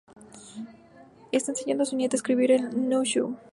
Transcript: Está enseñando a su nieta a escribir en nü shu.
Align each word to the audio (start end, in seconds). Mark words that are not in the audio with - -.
Está 1.31 1.51
enseñando 1.51 1.83
a 1.83 1.85
su 1.85 1.95
nieta 1.95 2.15
a 2.15 2.17
escribir 2.17 2.49
en 2.53 2.63
nü 2.89 3.03
shu. 3.09 3.25